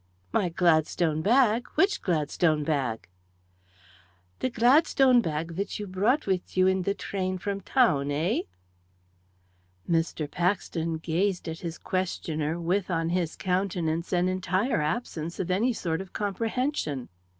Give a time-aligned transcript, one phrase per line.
[0.33, 1.67] "My Gladstone bag!
[1.75, 3.07] which Gladstone bag?"
[4.39, 8.39] "The Gladstone bag which you brought with you in the train from town, eh?"
[9.87, 10.25] Mr.
[10.31, 16.01] Paxton gazed at his questioner with, on his countenance, an entire absence of any sort
[16.01, 17.09] of comprehension.